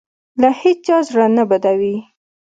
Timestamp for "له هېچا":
0.41-0.97